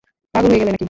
পাগল 0.33 0.49
হয়ে 0.49 0.59
গেলে 0.59 0.65
নাকি? 0.65 0.79